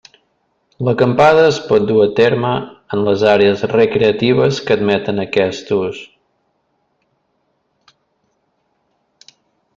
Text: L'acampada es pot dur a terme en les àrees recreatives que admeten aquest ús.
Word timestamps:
L'acampada 0.85 1.41
es 1.49 1.59
pot 1.67 1.83
dur 1.91 1.97
a 2.05 2.07
terme 2.19 2.53
en 2.97 3.03
les 3.09 3.25
àrees 3.33 3.65
recreatives 3.75 4.63
que 4.71 4.79
admeten 4.79 5.25
aquest 5.25 5.73
ús. 5.77 6.01